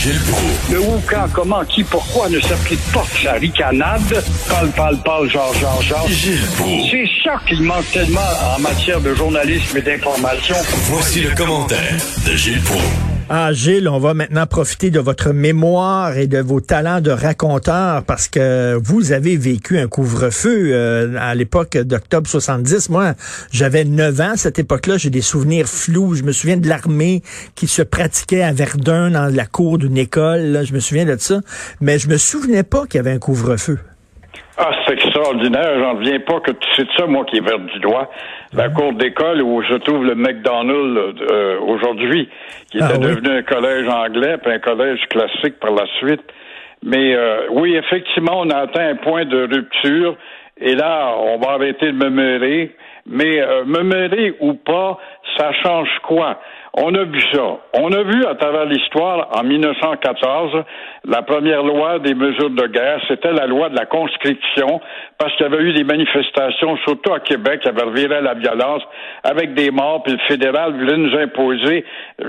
[0.00, 0.72] Gilles Proulx.
[0.72, 4.24] Le où, quand, comment, qui, pourquoi ne s'applique pas sa ricanade?
[4.48, 6.08] Parle, parle, parle, genre, genre, genre.
[6.08, 6.90] Gilles Proulx.
[6.90, 8.20] C'est ça qu'il manque tellement
[8.56, 10.56] en matière de journalisme et d'information.
[10.84, 13.09] Voici le commentaire de Gilles Proulx.
[13.32, 18.02] Ah, Gilles, on va maintenant profiter de votre mémoire et de vos talents de raconteur
[18.04, 22.90] parce que vous avez vécu un couvre-feu euh, à l'époque d'octobre 70.
[22.90, 23.12] Moi,
[23.52, 24.96] j'avais 9 ans à cette époque-là.
[24.96, 26.16] J'ai des souvenirs flous.
[26.16, 27.22] Je me souviens de l'armée
[27.54, 30.62] qui se pratiquait à Verdun dans la cour d'une école.
[30.64, 31.36] Je me souviens de ça.
[31.80, 33.78] Mais je me souvenais pas qu'il y avait un couvre-feu.
[34.58, 35.78] Ah, c'est extraordinaire.
[35.78, 38.10] J'en reviens pas que c'est ça, moi, qui est vert du doigt.
[38.52, 42.28] La cour d'école où se trouve le McDonald's euh, aujourd'hui,
[42.70, 43.06] qui était Ah oui.
[43.06, 46.22] devenu un collège anglais, puis un collège classique par la suite.
[46.82, 50.16] Mais euh, oui, effectivement, on a atteint un point de rupture.
[50.60, 52.74] Et là, on va arrêter de me mêler.
[53.06, 54.98] Mais euh, me mêler ou pas,
[55.36, 56.38] ça change quoi?
[56.74, 57.58] On a vu ça.
[57.74, 60.62] On a vu à travers l'histoire, en 1914,
[61.04, 64.80] la première loi des mesures de guerre, c'était la loi de la conscription,
[65.18, 68.34] parce qu'il y avait eu des manifestations, surtout à Québec, qui avaient reviré à la
[68.34, 68.82] violence,
[69.24, 71.84] avec des morts, puis le fédéral voulait nous imposer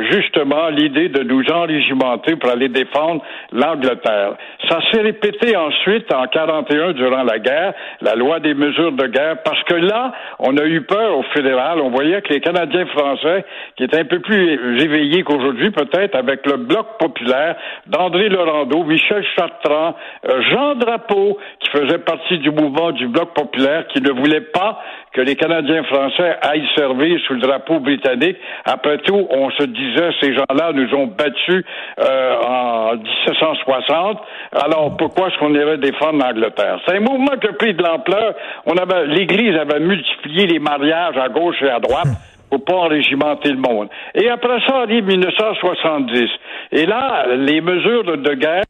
[0.09, 4.33] justement l'idée de nous enrégimenter pour aller défendre l'Angleterre.
[4.67, 9.43] Ça s'est répété ensuite en 41 durant la guerre, la loi des mesures de guerre,
[9.43, 11.79] parce que là, on a eu peur au fédéral.
[11.79, 16.45] On voyait que les Canadiens français, qui étaient un peu plus éveillés qu'aujourd'hui, peut-être, avec
[16.45, 17.55] le Bloc populaire
[17.87, 19.95] d'André Laurando, Michel Chartrand,
[20.29, 24.79] euh, Jean Drapeau, qui faisait partie du mouvement du Bloc populaire, qui ne voulait pas
[25.13, 28.37] que les Canadiens français aillent servir sous le drapeau britannique.
[28.65, 31.65] Après tout, on se disait, ces gens-là nous ont battus
[31.99, 34.21] euh, en 1760.
[34.53, 36.79] Alors pourquoi est-ce qu'on irait défendre l'Angleterre?
[36.85, 38.35] C'est un mouvement qui a pris de l'ampleur.
[38.65, 42.07] On avait, l'Église avait multiplié les mariages à gauche et à droite
[42.51, 43.87] pour pas enrégimenter le monde.
[44.13, 46.29] Et après ça arrive 1970.
[46.73, 48.63] Et là, les mesures de guerre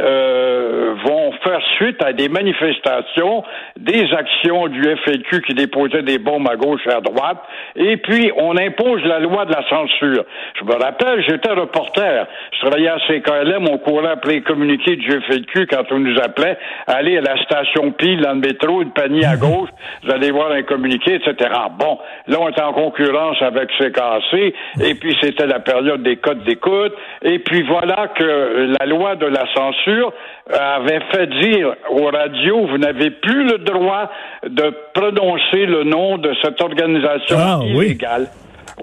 [0.00, 3.42] euh, vont faire suite à des manifestations,
[3.76, 7.38] des actions du FLQ qui déposaient des bombes à gauche et à droite,
[7.74, 10.24] et puis on impose la loi de la censure.
[10.58, 15.10] Je me rappelle, j'étais reporter, je travaillais à CKLM, on courait après les communiqués du
[15.10, 19.24] FLQ quand on nous appelait, aller à la station Pile dans le métro, une panier
[19.24, 19.70] à gauche,
[20.04, 21.50] vous allez voir un communiqué, etc.
[21.78, 24.54] Bon, là on est en concurrence avec CKC,
[24.84, 29.26] et puis c'était la période des codes d'écoute, et puis voilà que la loi de
[29.26, 29.87] la censure
[30.50, 34.10] avait fait dire aux radios, vous n'avez plus le droit
[34.48, 37.86] de prononcer le nom de cette organisation Ah, oui.
[37.86, 38.26] illégale.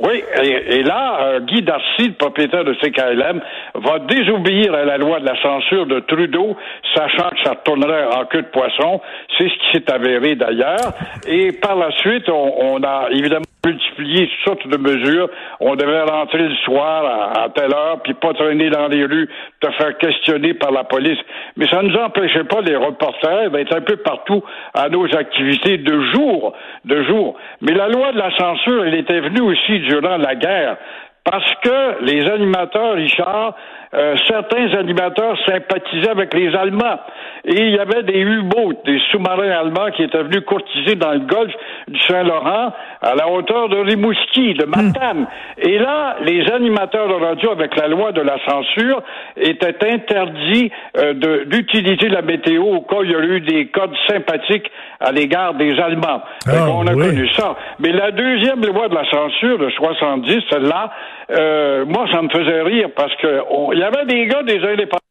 [0.02, 3.40] Oui, et, et là, euh, Guy Darcy, le propriétaire de CKLM,
[3.76, 6.58] va désobéir à la loi de la censure de Trudeau,
[6.94, 9.00] sachant que ça tournerait en queue de poisson.
[9.38, 10.92] C'est ce qui s'est avéré d'ailleurs.
[11.30, 15.30] Et par la suite, on, on a évidemment multiplié toutes sortes de mesures.
[15.60, 19.30] On devait rentrer le soir à, à telle heure, puis pas traîner dans les rues,
[19.60, 21.20] te faire questionner par la police.
[21.58, 24.44] Mais ça ne nous empêchait pas, les reporters, d'être un peu partout
[24.74, 26.54] à nos activités de jour,
[26.86, 27.36] de jour.
[27.62, 30.78] Mais la loi de la censure, elle était venue aussi durant la guerre.
[31.26, 33.56] Parce que les animateurs, Richard,
[33.96, 37.00] euh, certains animateurs sympathisaient avec les Allemands.
[37.46, 41.22] Et il y avait des U-boats, des sous-marins allemands qui étaient venus courtiser dans le
[41.22, 41.54] golfe
[41.88, 45.28] du Saint-Laurent à la hauteur de Rimouski, de Matane.
[45.58, 49.02] Et là, les animateurs de radio, avec la loi de la censure,
[49.38, 53.96] étaient interdits euh, d'utiliser la météo au cas où il y aurait eu des codes
[54.08, 54.70] sympathiques
[55.00, 56.22] à l'égard des Allemands.
[56.48, 57.08] Ah, qu'on a oui.
[57.08, 57.56] connu ça.
[57.80, 60.92] Mais la deuxième loi de la censure de 70, celle-là,
[61.32, 63.42] euh, moi, ça me faisait rire parce que
[63.74, 65.05] il y avait des gars des indépendantistes,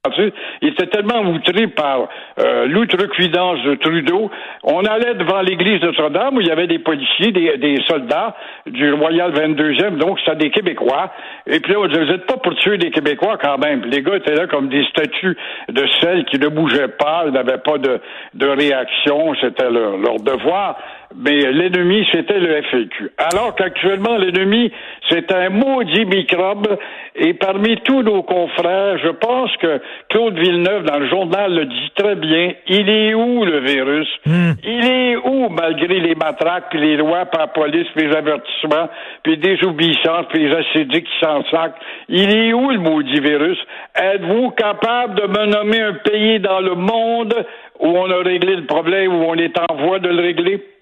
[0.61, 4.31] ils étaient tellement outrés par euh, l'outrecuidance de Trudeau.
[4.63, 8.93] On allait devant l'église Notre-Dame où il y avait des policiers, des, des soldats du
[8.93, 11.11] Royal 22e, donc c'était des Québécois.
[11.47, 13.85] Et puis là, on disait, vous pas pour tuer des Québécois quand même.
[13.87, 15.37] Les gars étaient là comme des statues
[15.71, 18.01] de sel qui ne bougeaient pas, n'avaient pas de,
[18.35, 20.77] de réaction, c'était leur, leur devoir.
[21.17, 23.13] Mais l'ennemi, c'était le FLQ.
[23.19, 24.73] Alors qu'actuellement, l'ennemi,
[25.09, 26.77] c'est un maudit microbe.
[27.15, 29.81] Et parmi tous nos confrères, je pense que
[30.11, 32.53] Claude Villeneuve, dans le journal, le dit très bien.
[32.69, 34.09] Il est où, le virus?
[34.27, 38.89] Il est où, malgré les matraques, puis les lois, la police, puis les avertissements,
[39.23, 41.79] puis les désobéissances, puis les acidiques qui s'en sacrent?
[42.09, 43.59] Il est où, le maudit virus?
[43.95, 47.35] Êtes-vous capable de me nommer un pays dans le monde
[47.81, 50.74] où on a réglé le problème, où on est en voie de le régler?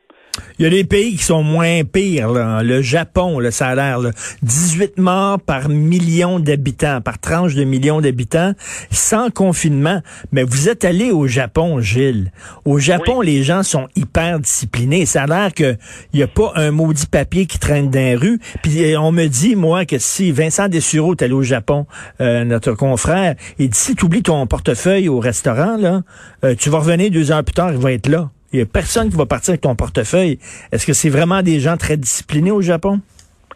[0.63, 2.31] Il y a des pays qui sont moins pires.
[2.31, 2.63] Là.
[2.63, 3.99] Le Japon, a l'air
[4.43, 8.53] 18 morts par million d'habitants, par tranche de millions d'habitants,
[8.93, 10.03] sans confinement.
[10.31, 12.31] Mais vous êtes allé au Japon, Gilles.
[12.65, 15.05] Au Japon, les gens sont hyper disciplinés.
[15.05, 15.79] Ça a l'air qu'il
[16.15, 18.39] n'y a pas un maudit papier qui traîne dans les rues.
[18.63, 21.87] Puis euh, on me dit, moi, que si Vincent Dessureau est allé au Japon,
[22.21, 26.03] euh, notre confrère, il dit, si tu oublies ton portefeuille au restaurant, là,
[26.45, 28.31] euh, tu vas revenir deux heures plus tard, il va être là.
[28.53, 30.39] Il n'y a personne qui va partir avec ton portefeuille.
[30.71, 33.01] Est-ce que c'est vraiment des gens très disciplinés au Japon?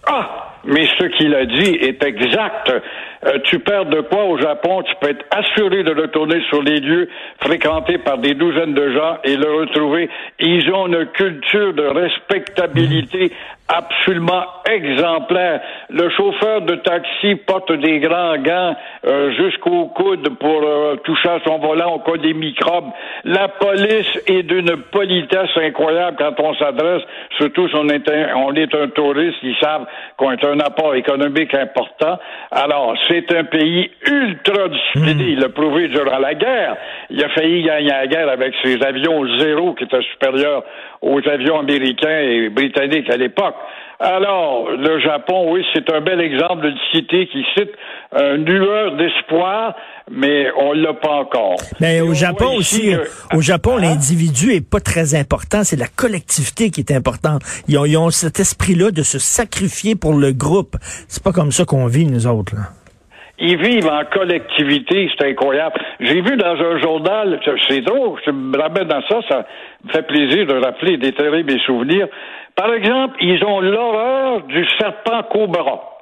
[0.07, 0.47] Ah!
[0.67, 2.73] Mais ce qu'il a dit est exact.
[3.25, 6.81] Euh, tu perds de quoi au Japon, tu peux être assuré de retourner sur les
[6.81, 7.09] lieux
[7.41, 10.09] fréquentés par des douzaines de gens et le retrouver.
[10.39, 13.33] Ils ont une culture de respectabilité
[13.69, 15.61] absolument exemplaire.
[15.91, 18.77] Le chauffeur de taxi porte des grands gants
[19.07, 22.91] euh, jusqu'au coude pour euh, toucher à son volant au cas des microbes.
[23.25, 27.03] La police est d'une politesse incroyable quand on s'adresse,
[27.39, 29.87] surtout si on est un, on est un touriste, ils savent
[30.17, 32.19] qu'on est un apport économique important.
[32.51, 35.25] Alors, c'est un pays ultra discipliné.
[35.25, 35.29] Hmm.
[35.29, 36.77] Il l'a prouvé durant la guerre.
[37.11, 40.65] Il a failli gagner la guerre avec ses avions zéro qui étaient supérieurs
[41.03, 43.55] aux avions américains et britanniques à l'époque.
[43.99, 47.71] Alors, le Japon, oui, c'est un bel exemple de cité qui cite
[48.13, 49.75] une lueur d'espoir,
[50.11, 51.57] mais on l'a pas encore.
[51.81, 52.95] Mais au Japon aussi,
[53.35, 53.83] au Japon, hein?
[53.83, 57.41] l'individu est pas très important, c'est la collectivité qui est importante.
[57.69, 60.77] Ils ont, ils ont cet esprit-là de se sacrifier pour le groupe.
[61.09, 62.55] C'est pas comme ça qu'on vit, nous autres.
[62.55, 62.63] Là.
[63.39, 65.75] Ils vivent en collectivité, c'est incroyable.
[66.01, 67.39] J'ai vu dans un journal,
[67.69, 69.47] c'est drôle, je me ramène dans ça, ça
[69.85, 72.09] me fait plaisir de rappeler des terribles souvenirs.
[72.55, 75.97] Par exemple, ils ont l'horreur du serpent cobra.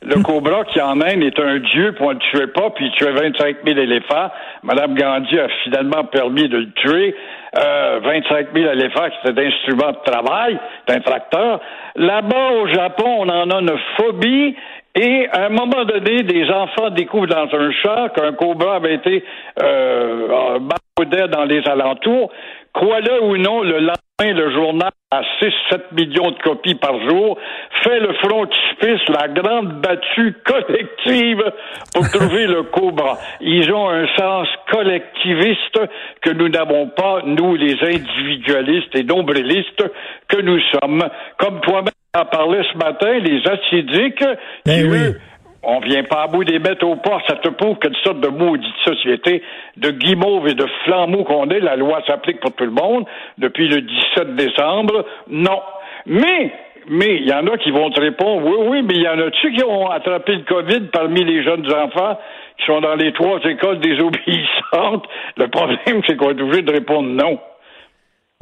[0.00, 0.22] Le hmm.
[0.22, 3.10] cobra qui en Inde est un dieu pour ne le tuer pas, puis il tuait
[3.10, 4.30] 25 000 éléphants.
[4.62, 7.16] Madame Gandhi a finalement permis de le tuer.
[7.58, 11.60] Euh, 25 000 éléphants, c'était d'instruments de travail, d'un tracteur.
[11.96, 14.54] Là-bas, au Japon, on en a une phobie
[14.94, 19.24] et à un moment donné, des enfants découvrent dans un champ qu'un cobra avait été
[19.62, 20.58] euh,
[21.30, 22.30] dans les alentours.
[22.72, 25.52] Crois-le ou non, le lendemain, le journal à 6-7
[25.92, 27.38] millions de copies par jour
[27.82, 31.42] fait le frontispice, la grande battue collective
[31.94, 33.18] pour trouver le cobra.
[33.40, 35.80] Ils ont un sens collectiviste
[36.20, 39.84] que nous n'avons pas, nous, les individualistes et nombrilistes
[40.28, 41.02] que nous sommes.
[41.38, 44.24] Comme toi-même, en parlait ce matin, les acidiques,
[44.64, 45.18] ben qui,
[45.62, 48.28] on vient pas à bout des bêtes au port, ça te prouve quelle sorte de
[48.28, 49.42] maudite société
[49.76, 51.60] de guimauve et de flambeaux qu'on est.
[51.60, 53.04] La loi s'applique pour tout le monde
[53.36, 55.04] depuis le 17 décembre.
[55.28, 55.60] Non.
[56.06, 56.52] Mais
[56.90, 59.20] mais il y en a qui vont te répondre, oui, oui, mais il y en
[59.20, 62.18] a-tu qui ont attrapé le COVID parmi les jeunes enfants
[62.56, 65.04] qui sont dans les trois écoles désobéissantes?
[65.36, 67.38] Le problème, c'est qu'on est obligé de répondre non.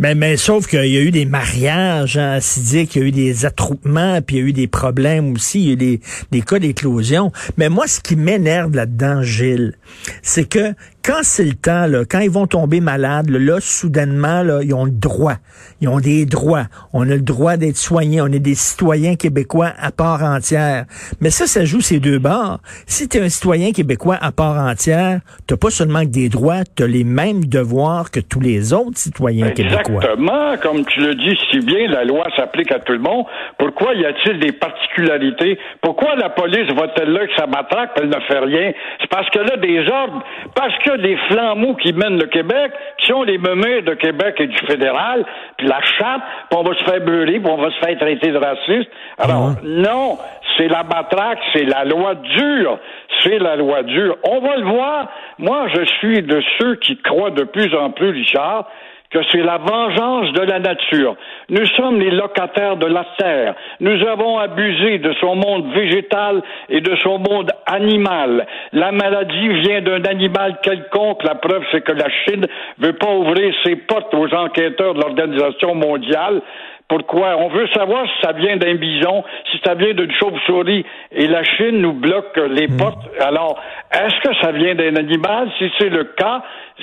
[0.03, 3.13] Mais, mais sauf qu'il y a eu des mariages hein, acidiques, il y a eu
[3.13, 6.01] des attroupements, puis il y a eu des problèmes aussi, il y a eu des,
[6.33, 7.33] des cas d'éclosion.
[7.57, 9.79] Mais moi, ce qui m'énerve là-dedans, Gilles,
[10.21, 10.75] c'est que
[11.07, 14.87] quand c'est le temps, là, quand ils vont tomber malades, là, soudainement, là, ils ont
[14.87, 15.35] le droit.
[15.81, 16.65] Ils ont des droits.
[16.93, 18.21] On a le droit d'être soignés.
[18.21, 20.87] On est des citoyens québécois à part entière.
[21.21, 22.59] Mais ça, ça joue ces deux bords.
[22.87, 26.65] Si tu es un citoyen québécois à part entière, t'as pas seulement que des droits,
[26.77, 30.01] tu as les mêmes devoirs que tous les autres citoyens québécois.
[30.01, 30.57] Exactement.
[30.61, 33.27] Comme tu le dis si bien, la loi s'applique à tout le monde.
[33.59, 35.59] Pourquoi y a-t-il des particularités?
[35.83, 38.73] Pourquoi la police va-t-elle là que ça m'attraque, elle ne fait rien?
[39.01, 40.25] C'est parce que là, des ordres,
[40.55, 44.47] parce que des flambeaux qui mènent le Québec, qui sont les memures de Québec et
[44.47, 45.25] du fédéral,
[45.57, 48.31] puis la chape, puis on va se faire brûler, puis on va se faire traiter
[48.31, 48.91] de raciste.
[49.19, 50.19] Alors, non,
[50.57, 52.79] c'est la matraque, c'est la loi dure,
[53.23, 54.17] c'est la loi dure.
[54.25, 55.09] On va le voir.
[55.39, 58.69] Moi, je suis de ceux qui croient de plus en plus, Richard,
[59.11, 61.17] que c'est la vengeance de la nature.
[61.49, 63.55] Nous sommes les locataires de la terre.
[63.81, 68.47] Nous avons abusé de son monde végétal et de son monde animal.
[68.73, 71.23] La maladie vient d'un animal quelconque.
[71.25, 72.47] La preuve, c'est que la Chine
[72.79, 76.43] veut pas ouvrir ses portes aux enquêteurs de l'Organisation mondiale
[76.89, 77.37] pourquoi?
[77.39, 80.85] On veut savoir si ça vient d'un bison, si ça vient d'une chauve-souris.
[81.11, 82.77] Et la Chine nous bloque les hmm.
[82.77, 83.09] portes.
[83.21, 83.59] Alors,
[83.93, 85.51] est-ce que ça vient d'un animal?
[85.59, 86.43] Si c'est le cas,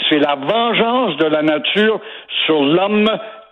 [0.09, 2.01] c'est la vengeance de la nature
[2.45, 3.09] sur l'homme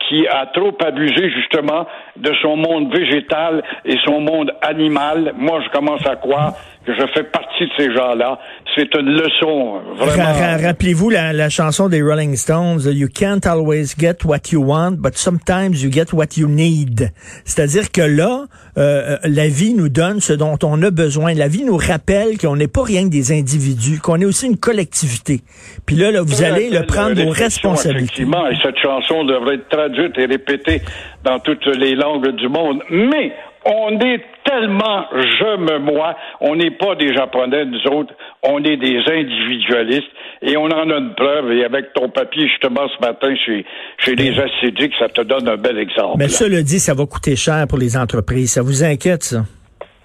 [0.09, 5.33] qui a trop abusé justement de son monde végétal et son monde animal.
[5.37, 6.53] Moi, je commence à croire
[6.85, 8.39] que je fais partie de ces gens-là.
[8.75, 10.63] C'est une leçon vraiment.
[10.63, 15.15] Rappelez-vous la, la, chanson des Rolling Stones, You can't always get what you want, but
[15.17, 17.11] sometimes you get what you need.
[17.45, 18.45] C'est-à-dire que là,
[18.77, 21.33] euh, la vie nous donne ce dont on a besoin.
[21.33, 24.57] La vie nous rappelle qu'on n'est pas rien que des individus, qu'on est aussi une
[24.57, 25.41] collectivité.
[25.85, 28.03] Puis là, là vous allez le prendre vos responsabilités.
[28.03, 30.81] Effectivement, et cette chanson devrait être traduite et répétée
[31.23, 32.81] dans toutes les langues du monde.
[32.89, 33.33] Mais
[33.65, 38.13] on est tellement je me moi, on n'est pas des Japonais, nous autres,
[38.43, 41.51] on est des individualistes et on en a une preuve.
[41.51, 43.65] Et avec ton papier, justement, ce matin, chez,
[43.99, 46.15] chez les acidiques, ça te donne un bel exemple.
[46.17, 48.53] Mais ça le dit, ça va coûter cher pour les entreprises.
[48.53, 49.43] Ça vous inquiète, ça?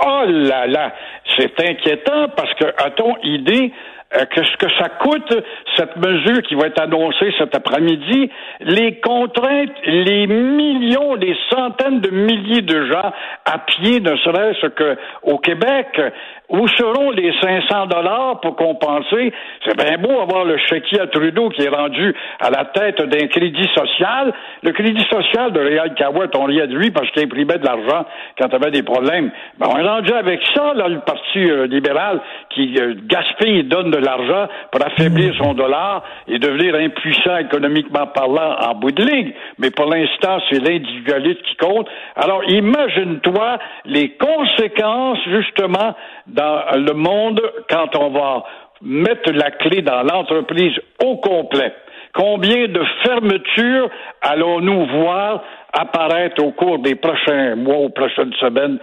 [0.04, 0.92] Oh là là,
[1.36, 3.72] c'est inquiétant parce que, a-t-on idée
[4.16, 5.34] euh, que ce que ça coûte,
[5.76, 8.30] cette mesure qui va être annoncée cet après-midi,
[8.60, 13.12] les contraintes, les millions, les centaines de milliers de gens
[13.44, 16.00] à pied, ne serait-ce qu'au Québec,
[16.48, 19.32] où seront les 500 dollars pour compenser?
[19.64, 23.26] C'est bien beau avoir le chéquier à Trudeau qui est rendu à la tête d'un
[23.26, 24.32] crédit social.
[24.62, 28.06] Le crédit social de Réal Cowett, on riait de lui parce qu'il imprimait de l'argent
[28.38, 29.30] quand il avait des problèmes.
[29.58, 33.62] Ben, on est rendu avec ça, là, le Parti euh, libéral qui euh, gaspille et
[33.62, 39.04] donne de l'argent pour affaiblir son dollar et devenir impuissant économiquement parlant en bout de
[39.04, 39.32] ligne.
[39.58, 41.88] Mais pour l'instant, c'est l'individualisme qui compte.
[42.16, 45.94] Alors, imagine-toi les conséquences, justement,
[46.28, 47.40] dans le monde
[47.70, 48.44] quand on va
[48.82, 51.72] mettre la clé dans l'entreprise au complet.
[52.14, 53.90] Combien de fermetures
[54.22, 55.42] allons-nous voir
[55.72, 58.78] apparaître au cours des prochains mois ou prochaines semaines?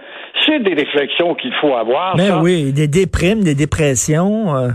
[0.46, 2.16] C'est des réflexions qu'il faut avoir.
[2.16, 4.54] Mais oui, des déprimes, des dépressions.
[4.54, 4.68] Euh.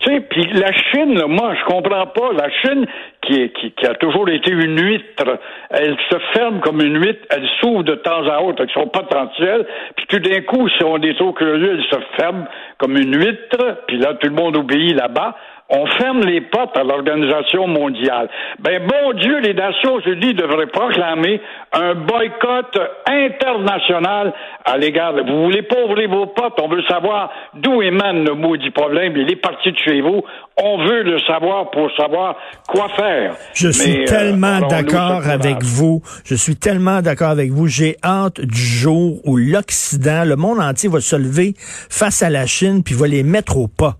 [0.00, 0.22] Tu sais,
[0.54, 2.32] la Chine, moi, je comprends pas.
[2.32, 2.86] La Chine,
[3.22, 5.24] qui, qui, qui, a toujours été une huître,
[5.70, 9.66] elle se ferme comme une huître, elle s'ouvre de temps à autre avec son potentiel,
[9.96, 12.46] puis tout d'un coup, si on est trop curieux, elle se ferme
[12.78, 15.36] comme une huître, puis là, tout le monde obéit là-bas
[15.70, 18.28] on ferme les portes à l'Organisation mondiale.
[18.58, 21.40] Ben, bon Dieu, les Nations Unies devraient proclamer
[21.72, 24.34] un boycott international
[24.64, 25.14] à l'égard.
[25.24, 29.16] Vous voulez pas ouvrir vos portes, on veut savoir d'où émane le maudit problème.
[29.16, 30.22] Il est parti de chez vous.
[30.62, 32.36] On veut le savoir pour savoir
[32.68, 33.36] quoi faire.
[33.54, 36.02] Je suis euh, tellement d'accord avec vous.
[36.24, 37.68] Je suis tellement d'accord avec vous.
[37.68, 42.46] J'ai hâte du jour où l'Occident, le monde entier va se lever face à la
[42.46, 43.94] Chine puis va les mettre au pas.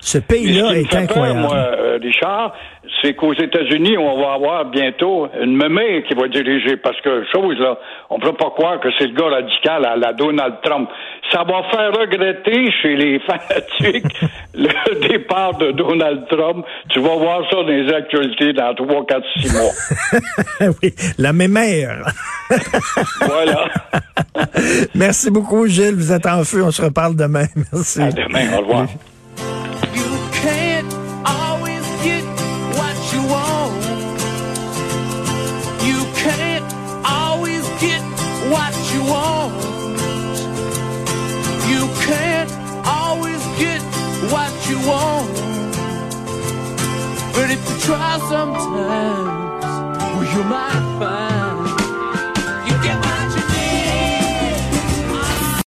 [0.00, 1.40] Ce pays-là est incroyable.
[1.40, 2.52] moi, euh, Richard,
[3.02, 6.76] c'est qu'aux États-Unis, on va avoir bientôt une mémé qui va diriger.
[6.76, 7.78] Parce que, chose, là,
[8.10, 10.88] on ne peut pas croire que c'est le gars radical à la Donald Trump.
[11.32, 14.14] Ça va faire regretter chez les fanatiques
[14.54, 16.64] le départ de Donald Trump.
[16.90, 20.70] Tu vas voir ça dans les actualités dans 3, 4, 6 mois.
[20.82, 22.06] oui, la mémère.
[23.20, 23.68] voilà.
[24.94, 25.94] Merci beaucoup, Gilles.
[25.94, 26.62] Vous êtes en feu.
[26.64, 27.46] On se reparle demain.
[27.72, 28.02] Merci.
[28.02, 28.54] À demain.
[28.54, 28.86] Au revoir.
[47.56, 49.64] If try sometimes,
[50.14, 51.35] well, you might find